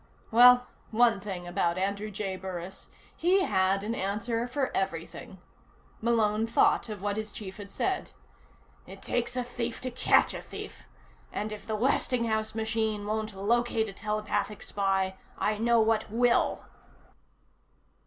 [0.31, 2.35] Well, one thing about Andrew J.
[2.35, 2.89] Burris.
[3.15, 5.37] He had an answer for everything.
[6.01, 8.09] Malone thought of what his chief had said:
[8.87, 10.85] "It takes a thief to catch a thief.
[11.31, 16.65] And if the Westinghouse machine won't locate a telepathic spy, I know what will."